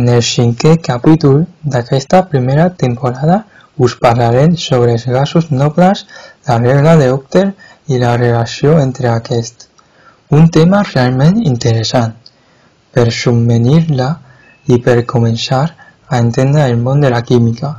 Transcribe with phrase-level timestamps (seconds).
[0.00, 1.40] En el cinquè capítol
[1.72, 3.40] d'aquesta primera temporada
[3.76, 6.06] us parlarem sobre els gasos nobles,
[6.46, 7.44] la regla d'Octer
[7.88, 9.66] i la relació entre aquests,
[10.30, 12.14] un tema realment interessant
[12.94, 14.10] per subvenir-la
[14.66, 15.64] i per començar
[16.08, 17.74] a entendre el món de la química.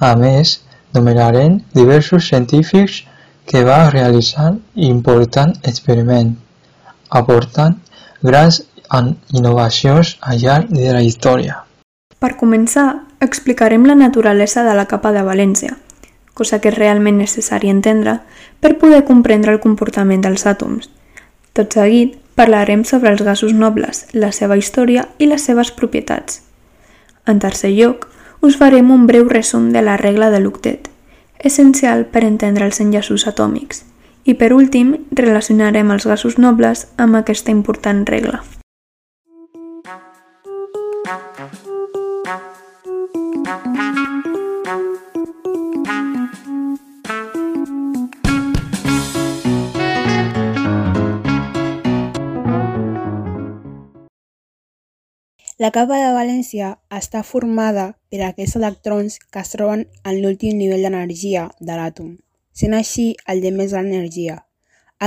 [0.00, 0.60] A més,
[0.92, 3.02] nomenarem diversos científics
[3.48, 6.34] que va realitzar important experiment,
[7.08, 7.78] aportant
[8.20, 8.60] grans
[9.32, 11.62] innovacions al llarg de la història.
[12.20, 15.78] Per començar, explicarem la naturalesa de la capa de valència,
[16.34, 18.18] cosa que és realment necessari entendre
[18.60, 20.90] per poder comprendre el comportament dels àtoms.
[21.56, 26.42] Tot seguit, parlarem sobre els gasos nobles, la seva història i les seves propietats.
[27.26, 28.06] En tercer lloc,
[28.44, 30.92] us farem un breu resum de la regla de l'octet,
[31.38, 33.84] essencial per entendre els enllaços atòmics.
[34.24, 38.42] I per últim, relacionarem els gasos nobles amb aquesta important regla.
[55.58, 60.84] La capa de valència està formada per aquests electrons que es troben en l'últim nivell
[60.86, 62.12] d'energia de l'àtom,
[62.60, 64.36] sent així el de més gran energia.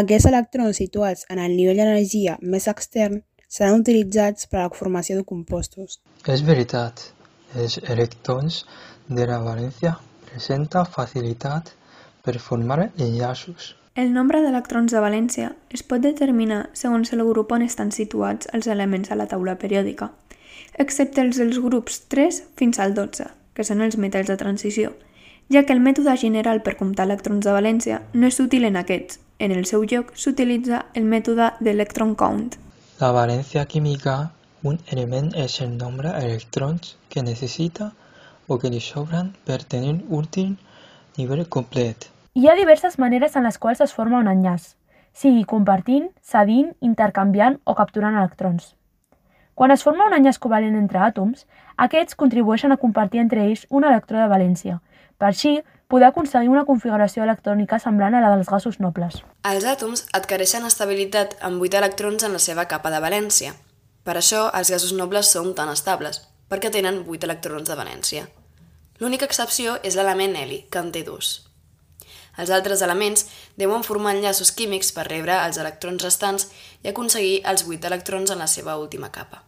[0.02, 5.16] Aquests electrons situats en el nivell d'energia més extern seran utilitzats per a la formació
[5.22, 6.02] de compostos.
[6.28, 7.00] És veritat,
[7.56, 8.66] els electrons
[9.08, 9.94] de la valència
[10.28, 11.72] presenta facilitat
[12.28, 13.78] per formar enllaços.
[13.96, 18.68] El nombre d'electrons de valència es pot determinar segons el grup on estan situats els
[18.68, 20.12] elements a la taula periòdica
[20.82, 24.92] excepte els dels grups 3 fins al 12, que són els metalls de transició,
[25.52, 29.20] ja que el mètode general per comptar electrons de valència no és útil en aquests.
[29.42, 32.52] En el seu lloc s'utilitza el mètode d'electron count.
[33.02, 34.32] La valència química,
[34.64, 37.92] un element és el nombre d'electrons que necessita
[38.48, 40.58] o que li sobren per tenir últim
[41.18, 42.10] nivell complet.
[42.38, 44.76] Hi ha diverses maneres en les quals es forma un enllaç,
[45.14, 48.76] sigui compartint, cedint, intercanviant o capturant electrons.
[49.56, 51.46] Quan es forma un enllaç covalent entre àtoms,
[51.78, 54.80] aquests contribueixen a compartir entre ells un electró de valència,
[55.20, 55.60] per així
[55.92, 59.20] poder aconseguir una configuració electrònica semblant a la dels gasos nobles.
[59.44, 63.54] Els àtoms adquireixen estabilitat amb 8 electrons en la seva capa de valència.
[64.08, 68.26] Per això, els gasos nobles són tan estables, perquè tenen 8 electrons de valència.
[69.04, 71.51] L'única excepció és l'element heli, que en té dos.
[72.38, 73.26] Els altres elements
[73.60, 76.48] deuen formar enllaços químics per rebre els electrons restants
[76.84, 79.44] i aconseguir els 8 electrons en la seva última capa.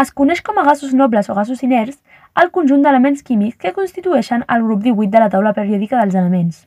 [0.00, 1.98] Es coneix com a gasos nobles o gasos inerts
[2.42, 6.62] el conjunt d'elements químics que constitueixen el grup 18 de la taula periòdica dels elements.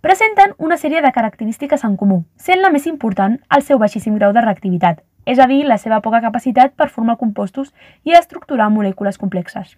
[0.00, 4.30] Presenten una sèrie de característiques en comú, sent la més important el seu baixíssim grau
[4.32, 7.74] de reactivitat, és a dir, la seva poca capacitat per formar compostos
[8.06, 9.74] i estructurar molècules complexes.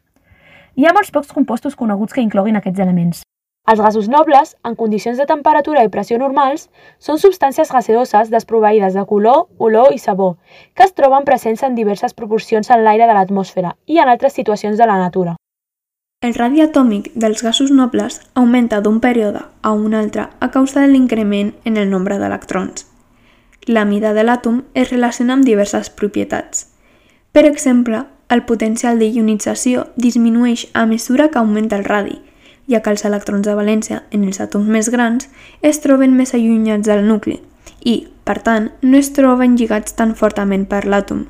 [0.77, 3.25] Hi ha molts pocs compostos coneguts que incloguin aquests elements.
[3.64, 6.66] Els gasos nobles, en condicions de temperatura i pressió normals,
[7.00, 10.34] són substàncies gaseoses desproveïdes de color, olor i sabor,
[10.75, 14.76] que es troben presents en diverses proporcions en l'aire de l'atmosfera i en altres situacions
[14.76, 15.36] de la natura.
[16.20, 20.92] El radi atòmic dels gasos nobles augmenta d'un període a un altre a causa de
[20.92, 22.84] l'increment en el nombre d'electrons.
[23.66, 26.69] La mida de l'àtom es relaciona amb diverses propietats.
[27.32, 32.20] Per exemple, el potencial de ionització disminueix a mesura que augmenta el radi,
[32.69, 35.28] ja que els electrons de valència en els àtoms més grans
[35.62, 37.41] es troben més allunyats del nucli
[37.84, 41.26] i, per tant, no es troben lligats tan fortament per l'àtom.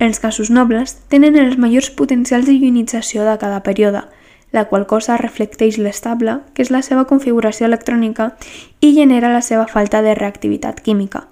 [0.00, 4.04] Els gasos nobles tenen els majors potencials d'ionització de cada període,
[4.52, 8.32] la qual cosa reflecteix l'estable, que és la seva configuració electrònica,
[8.80, 11.26] i genera la seva falta de reactivitat química.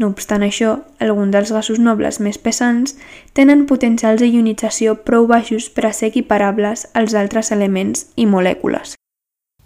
[0.00, 2.94] No obstant això, alguns dels gasos nobles més pesants
[3.36, 8.94] tenen potencials d'ionització prou baixos per a ser equiparables als altres elements i molècules.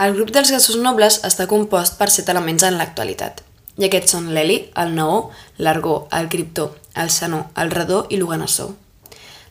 [0.02, 3.44] El grup dels gasos nobles està compost per set elements en l'actualitat,
[3.78, 5.28] i aquests són l'heli, el neó,
[5.62, 8.72] l'argó, el criptó, el xenó, el radó i l'oganesó.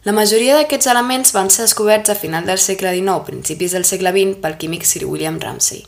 [0.03, 4.11] La majoria d'aquests elements van ser descoberts a final del segle XIX, principis del segle
[4.11, 5.85] XX, pel químic Sir William Ramsay.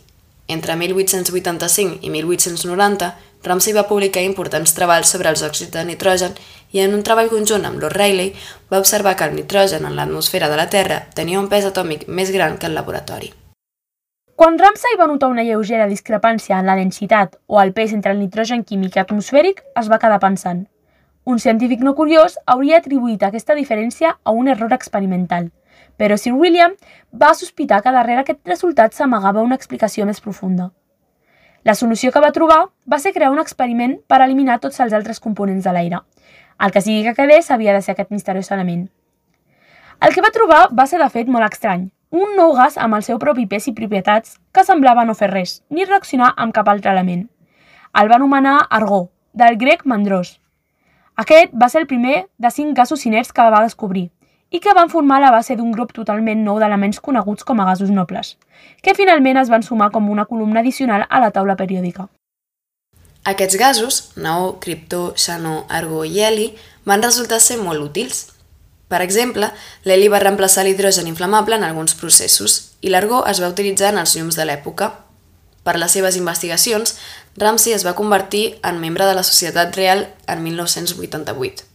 [0.47, 3.12] Entre 1885 i 1890,
[3.43, 6.33] Ramsay va publicar importants treballs sobre els òxids de nitrogen
[6.71, 8.35] i en un treball conjunt amb Lord Rayleigh
[8.71, 12.31] va observar que el nitrogen en l'atmosfera de la Terra tenia un pes atòmic més
[12.31, 13.33] gran que el laboratori.
[14.35, 18.19] Quan Ramsay va notar una lleugera discrepància en la densitat o el pes entre el
[18.19, 20.65] nitrogen químic i atmosfèric, es va quedar pensant.
[21.23, 25.47] Un científic no curiós hauria atribuït aquesta diferència a un error experimental,
[25.97, 26.75] però Sir William
[27.23, 30.69] va sospitar que darrere aquest resultat s'amagava una explicació més profunda.
[31.65, 35.19] La solució que va trobar va ser crear un experiment per eliminar tots els altres
[35.19, 36.03] components de l'aire.
[36.62, 38.83] El que sigui que quedés havia de ser aquest misteriós element.
[40.06, 43.03] El que va trobar va ser de fet molt estrany, un nou gas amb el
[43.07, 46.94] seu propi pes i propietats que semblava no fer res, ni reaccionar amb cap altre
[46.94, 47.25] element.
[47.97, 50.35] El va anomenar argó, del grec mandrós.
[51.18, 54.11] Aquest va ser el primer de cinc gasos inerts que va descobrir,
[54.56, 57.90] i que van formar la base d'un grup totalment nou d'elements coneguts com a gasos
[57.92, 58.38] nobles,
[58.81, 62.07] que finalment es van sumar com una columna addicional a la taula periòdica.
[63.28, 66.48] Aquests gasos, neó, criptó, xanó, argó i heli,
[66.86, 68.22] van resultar ser molt útils.
[68.88, 69.52] Per exemple,
[69.84, 74.16] l'heli va reemplaçar l'hidrogen inflamable en alguns processos i l'argó es va utilitzar en els
[74.16, 74.92] llums de l'època.
[75.68, 76.96] Per les seves investigacions,
[77.36, 81.75] Ramsey es va convertir en membre de la Societat Real en 1988.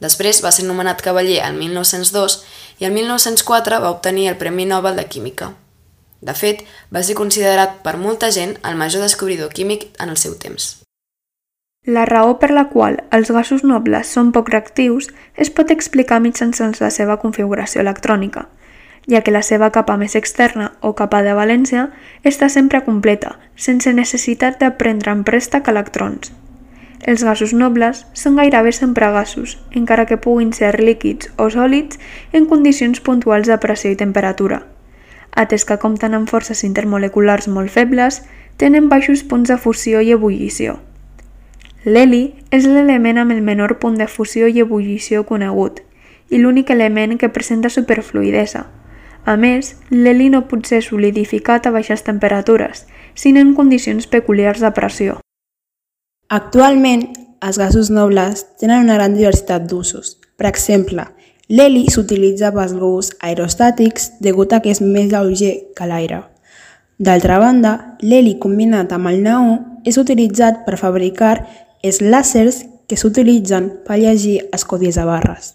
[0.00, 2.42] Després va ser nomenat cavaller el 1902
[2.78, 5.54] i el 1904 va obtenir el Premi Nobel de Química.
[6.20, 6.64] De fet,
[6.94, 10.78] va ser considerat per molta gent el major descobridor químic en el seu temps.
[11.86, 16.74] La raó per la qual els gasos nobles són poc reactius es pot explicar mitjançant
[16.82, 18.48] la seva configuració electrònica,
[19.08, 21.86] ja que la seva capa més externa o capa de valència
[22.24, 26.34] està sempre completa, sense necessitat de prendre en préstec electrons.
[27.06, 31.98] Els gasos nobles són gairebé sempre gasos, encara que puguin ser líquids o sòlids
[32.32, 34.64] en condicions puntuals de pressió i temperatura.
[35.38, 38.22] Atès que compten amb forces intermoleculars molt febles,
[38.56, 40.80] tenen baixos punts de fusió i ebullició.
[41.84, 45.84] L'heli és l'element amb el menor punt de fusió i ebullició conegut
[46.28, 48.66] i l'únic element que presenta superfluidesa.
[49.24, 54.74] A més, l'heli no pot ser solidificat a baixes temperatures, sinó en condicions peculiars de
[54.74, 55.18] pressió.
[56.28, 57.06] Actualment,
[57.40, 60.18] els gasos nobles tenen una gran diversitat d'usos.
[60.36, 61.06] Per exemple,
[61.48, 66.18] l'heli s'utilitza pels globus aerostàtics degut a que és més lleuger que l'aire.
[67.00, 67.72] D'altra banda,
[68.04, 69.54] l'heli combinat amb el neó
[69.88, 71.38] és utilitzat per fabricar
[71.80, 75.54] els làsers que s'utilitzen per llegir els codis de barres.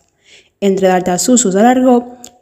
[0.57, 1.99] Entre d'altres usos de l'argó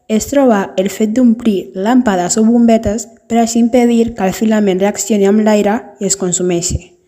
[0.08, 5.28] es troba el fet d'omplir làmpades o bombetes per així impedir que el filament reaccioni
[5.28, 7.01] amb l'aire i es consumeixi.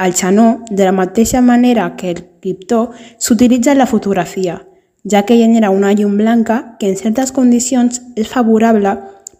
[0.00, 4.66] El xanó, de la mateixa manera que el criptó, s'utilitza en la fotografia,
[5.04, 8.94] ja que genera una llum blanca que en certes condicions és favorable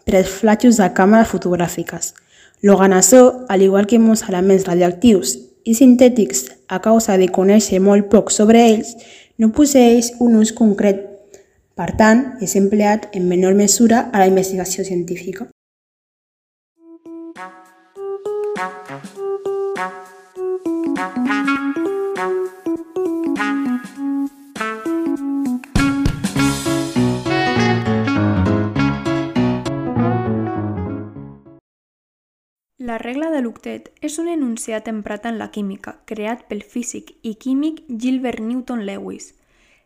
[0.05, 2.13] per als flatxos de càmeres fotogràfiques.
[2.61, 8.29] L'organassó, al igual que molts elements radioactius i sintètics a causa de conèixer molt poc
[8.29, 8.93] sobre ells,
[9.41, 11.07] no posseix un ús concret.
[11.73, 15.49] Per tant, és empleat en menor mesura a la investigació científica.
[32.91, 37.37] La regla de l'octet és un enunciat emprat en la química, creat pel físic i
[37.39, 39.29] químic Gilbert Newton Lewis,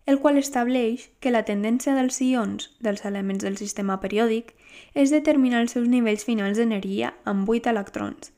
[0.10, 4.56] el qual estableix que la tendència dels ions dels elements del sistema periòdic
[4.96, 8.32] és determinar els seus nivells finals d'energia amb 8 electrons,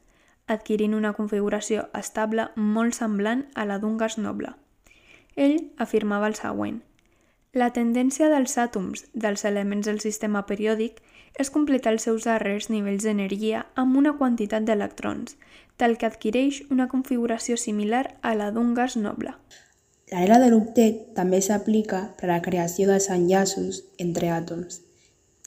[0.47, 4.51] adquirint una configuració estable molt semblant a la d'un gas noble.
[5.37, 6.81] Ell afirmava el següent.
[7.55, 11.16] La tendència dels àtoms dels elements del sistema periòdic és
[11.53, 15.35] completar els seus darrers nivells d'energia amb una quantitat d'electrons,
[15.77, 19.33] tal que adquireix una configuració similar a la d'un gas noble.
[20.11, 24.79] La regla de l'octet també s'aplica per a la creació dels enllaços entre àtoms.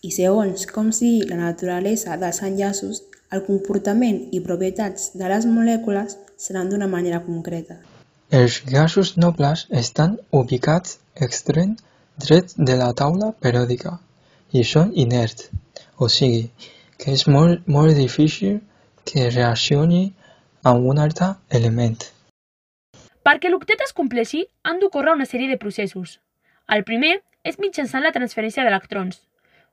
[0.06, 3.00] I segons com sigui la naturalesa dels enllaços,
[3.34, 7.80] el comportament i propietats de les molècules seran d'una manera concreta.
[8.30, 11.74] Els gasos nobles estan ubicats extrem
[12.26, 13.96] dret de la taula periòdica
[14.52, 15.50] i són inerts,
[15.98, 16.48] o sigui
[17.00, 18.60] que és molt, molt difícil
[19.08, 20.02] que reaccioni
[20.70, 21.98] amb un altre element.
[23.24, 26.18] Perquè l'octet es compleixi, han d'ocórrer una sèrie de processos.
[26.68, 29.22] El primer és mitjançant la transferència d'electrons.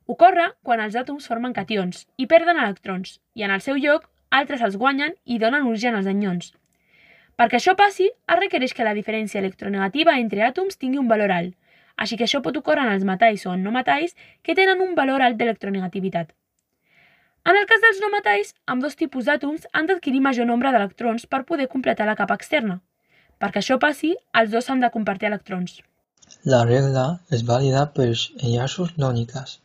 [0.07, 4.63] Ocorre quan els àtoms formen cations i perden electrons, i en el seu lloc altres
[4.63, 6.53] els guanyen i donen origen als anyons.
[7.37, 11.53] Perquè això passi, es requereix que la diferència electronegativa entre àtoms tingui un valor alt,
[11.97, 14.93] així que això pot ocórrer en els metalls o en no metalls que tenen un
[14.99, 16.33] valor alt d'electronegativitat.
[17.47, 21.27] En el cas dels no metalls, amb dos tipus d'àtoms han d'adquirir major nombre d'electrons
[21.31, 22.81] per poder completar la capa externa.
[23.39, 25.77] Perquè això passi, els dos s'han de compartir electrons.
[26.43, 29.59] La regla és vàlida pels enllaços lòniques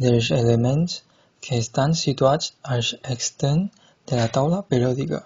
[0.00, 1.00] dels elements
[1.44, 3.70] que estan situats als extrems
[4.10, 5.22] de la taula periòdica.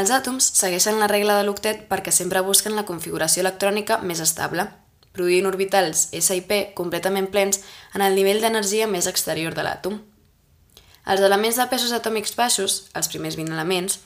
[0.00, 4.68] Els àtoms segueixen la regla de l'octet perquè sempre busquen la configuració electrònica més estable,
[5.16, 7.60] produint orbitals S i P completament plens
[7.94, 10.00] en el nivell d'energia més exterior de l'àtom.
[11.10, 14.00] Els elements de pesos atòmics baixos, els primers 20 elements,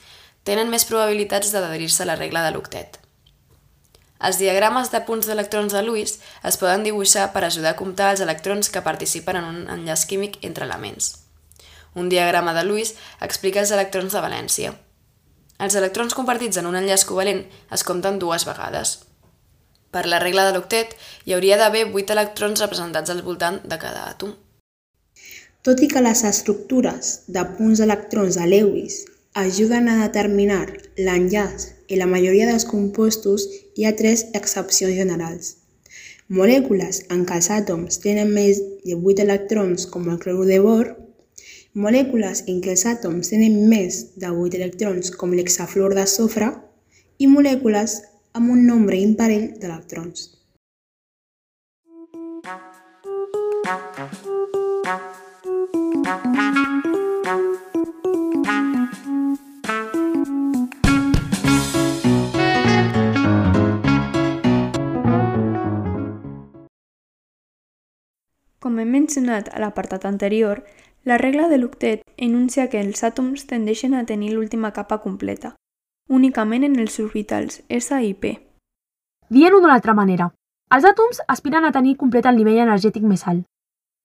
[0.45, 2.99] tenen més probabilitats d'adherir-se a la regla de l'octet.
[4.25, 6.15] Els diagrames de punts d'electrons de Lewis
[6.49, 10.39] es poden dibuixar per ajudar a comptar els electrons que participen en un enllaç químic
[10.47, 11.11] entre elements.
[11.95, 14.71] Un diagrama de Lewis explica els electrons de valència.
[15.59, 18.97] Els electrons compartits en un enllaç covalent es compten dues vegades.
[19.95, 20.89] Per la regla de l'octet,
[21.23, 24.33] hi hauria d'haver 8 electrons representats al voltant de cada àtom.
[25.63, 28.97] Tot i que les estructures de punts d'electrons de Lewis
[29.39, 30.65] ajuden a determinar
[30.97, 33.45] l'enllaç i la majoria dels compostos,
[33.77, 35.53] hi ha tres excepcions generals.
[36.39, 40.89] Molècules en què els àtoms tenen més de 8 electrons, com el clorur de bor,
[41.85, 46.51] molècules en què els àtoms tenen més de 8 electrons, com l'hexafluor de sofre,
[47.17, 47.95] i molècules
[48.35, 50.27] amb un nombre imparell d'electrons.
[68.59, 70.65] Com hem mencionat a l'apartat anterior,
[71.05, 75.55] la regla de l'octet enuncia que els àtoms tendeixen a tenir l'última capa completa,
[76.09, 78.35] únicament en els orbitals S i P.
[79.29, 80.29] Dient-ho d'una altra manera,
[80.75, 83.45] els àtoms aspiren a tenir complet el nivell energètic més alt.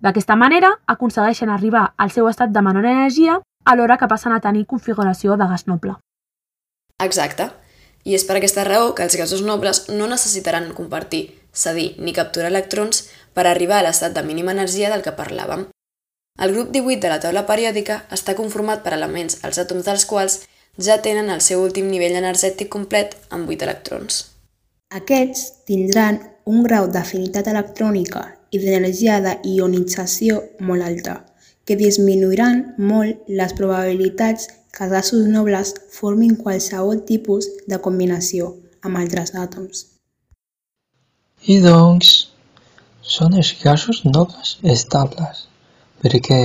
[0.00, 4.66] D'aquesta manera, aconsegueixen arribar al seu estat de menor energia alhora que passen a tenir
[4.66, 5.96] configuració de gas noble.
[6.98, 7.50] Exacte.
[8.04, 12.48] I és per aquesta raó que els gasos nobles no necessitaran compartir, cedir ni capturar
[12.48, 15.66] electrons per arribar a l'estat de mínima energia del que parlàvem.
[16.40, 20.38] El grup 18 de la taula periòdica està conformat per elements els àtoms dels quals
[20.78, 24.20] ja tenen el seu últim nivell energètic complet amb 8 electrons.
[24.90, 31.14] Aquests tindran un grau d'afinitat electrònica i d'energia d'ionització molt alta,
[31.64, 38.98] que disminuiran molt les probabilitats que els gasos nobles formin qualsevol tipus de combinació amb
[39.02, 39.86] altres àtoms.
[41.54, 42.10] I doncs,
[43.02, 45.46] són els gasos nobles estables,
[46.02, 46.40] perquè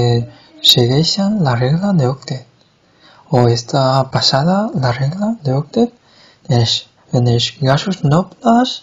[0.73, 2.45] segueixen la regla d'octet,
[3.31, 5.93] o està passada la regla d'octet
[6.49, 8.81] els, en els gasos nobles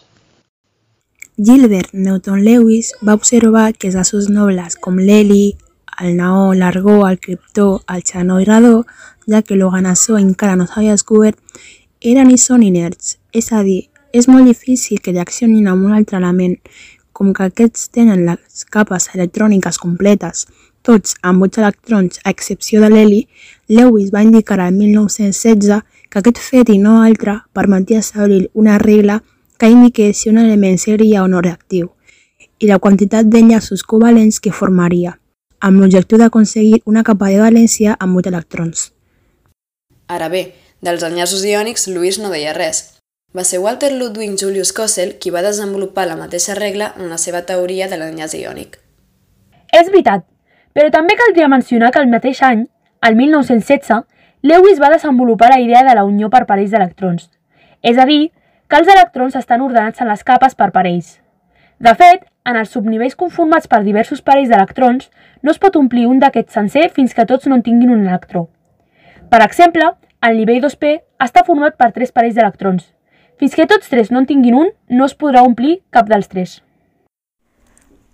[1.39, 5.57] Gilbert Newton Lewis va observar que els gasos nobles com l'heli,
[6.01, 8.85] el neó, l'argó, el criptó, el xenó i radó,
[9.27, 11.39] ja que l'organazó encara no s'havia descobert,
[12.01, 16.21] eren i són inerts, és a dir, és molt difícil que reaccionin amb un altre
[16.21, 16.59] element,
[17.13, 20.47] com que aquests tenen les capes electròniques completes,
[20.83, 23.23] tots amb 8 electrons a excepció de l'heli,
[23.73, 29.23] Lewis va indicar el 1916 que aquest fet i no altre permetia establir una regla
[29.59, 31.89] que indiqués si un element seria o no reactiu
[32.61, 35.15] i la quantitat d'enllaços covalents que formaria,
[35.59, 38.91] amb l'objectiu d'aconseguir una capa de valència amb 8 electrons.
[40.07, 40.43] Ara bé,
[40.85, 42.83] dels enllaços iònics, Lewis no deia res.
[43.33, 47.47] Va ser Walter Ludwig Julius Kossel qui va desenvolupar la mateixa regla en la seva
[47.49, 48.77] teoria de l'enllaç iònic.
[49.73, 50.29] És veritat,
[50.77, 52.67] però també caldria mencionar que el mateix any,
[53.03, 54.05] el 1916,
[54.43, 57.29] Lewis va desenvolupar la idea de la unió per parells d'electrons,
[57.83, 58.33] és a dir,
[58.69, 61.19] que els electrons estan ordenats en les capes per parells.
[61.83, 65.11] De fet, en els subnivells conformats per diversos parells d'electrons,
[65.43, 68.49] no es pot omplir un d'aquests sencer fins que tots no en tinguin un electró.
[69.31, 69.93] Per exemple,
[70.23, 70.93] el nivell 2P
[71.27, 72.85] està format per tres parells d'electrons.
[73.39, 76.61] Fins que tots tres no en tinguin un, no es podrà omplir cap dels tres.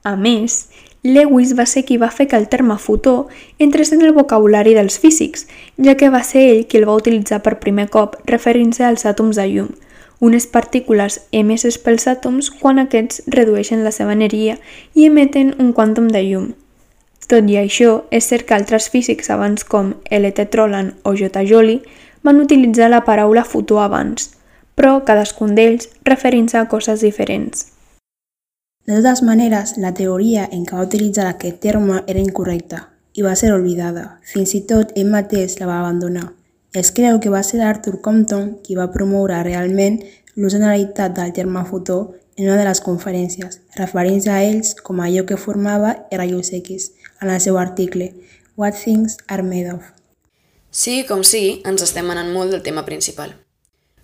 [0.05, 0.63] A més,
[1.03, 3.29] Lewis va ser qui va fer que el terme fotó
[3.59, 5.47] entrés en el vocabulari dels físics,
[5.79, 9.39] ja que va ser ell qui el va utilitzar per primer cop referint-se als àtoms
[9.39, 9.69] de llum,
[10.19, 14.59] unes partícules emeses pels àtoms quan aquests redueixen la seva energia
[14.95, 16.51] i emeten un quàntum de llum.
[17.29, 20.49] Tot i això, és cert que altres físics abans com L.T.
[20.51, 21.45] Trolan o J.
[21.47, 21.83] Joly
[22.25, 24.33] van utilitzar la paraula fotó abans,
[24.75, 27.78] però cadascun d'ells referint-se a coses diferents.
[28.89, 33.35] De totes maneres, la teoria en què va utilitzar aquest terme era incorrecta i va
[33.37, 34.05] ser oblidada.
[34.25, 36.31] Fins i tot ell mateix la va abandonar.
[36.73, 39.99] Es creu que va ser Arthur Compton qui va promoure realment
[40.37, 40.87] l'ús del
[41.37, 46.49] terme fotó en una de les conferències, referint-se a ells com allò que formava rayos
[46.57, 48.15] X en el seu article
[48.57, 49.83] What Things Are Made Of.
[50.71, 53.37] Sigui com sigui, ens estem anant molt del tema principal.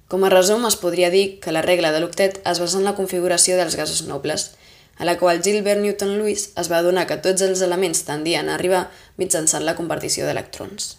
[0.09, 2.95] Com a resum, es podria dir que la regla de l'octet es basa en la
[2.95, 4.51] configuració dels gasos nobles.
[4.99, 8.89] A la qual Gilbert Newton-Lewis es va adonar que tots els elements tendien a arribar
[9.19, 10.95] mitjançant la compartició d'electrons.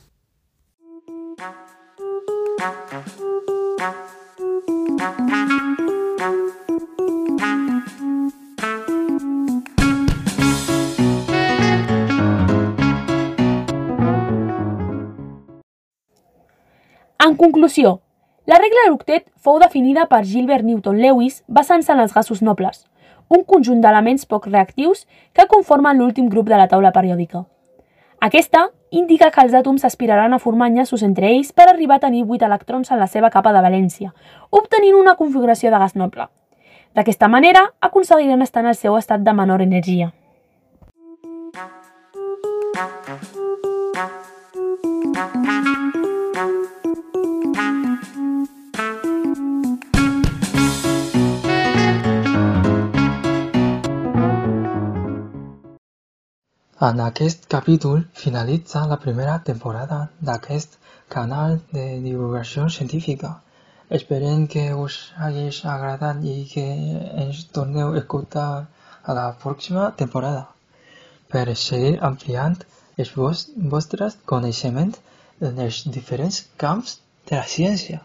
[17.25, 17.99] En conclusió,
[18.45, 22.83] la regla de l'octet fou definida per Gilbert Newton-Lewis basant-se en els gasos nobles,
[23.29, 27.45] un conjunt d'elements poc reactius que conformen l'últim grup de la taula periòdica.
[28.21, 32.23] Aquesta indica que els àtoms aspiraran a formar enllaços entre ells per arribar a tenir
[32.23, 34.13] 8 electrons en la seva capa de valència,
[34.49, 36.29] obtenint una configuració de gas noble.
[36.95, 40.13] D'aquesta manera, aconseguiran estar en el seu estat de menor energia.
[56.83, 60.73] En aquest capítol finalitza la primera temporada d'aquest
[61.13, 63.29] canal de divulgació científica.
[63.97, 66.65] Esperem que us hagi agradat i que
[67.23, 68.49] ens torneu a escoltar
[69.03, 70.43] a la pròxima temporada
[71.31, 72.59] per seguir ampliant
[72.97, 73.13] els
[73.75, 74.99] vostres coneixements
[75.39, 78.01] en els diferents camps de la ciència.